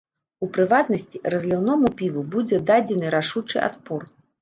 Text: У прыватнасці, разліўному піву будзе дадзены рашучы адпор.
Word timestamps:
У 0.45 0.47
прыватнасці, 0.55 1.21
разліўному 1.35 1.93
піву 2.01 2.27
будзе 2.35 2.63
дадзены 2.73 3.15
рашучы 3.19 3.57
адпор. 3.71 4.01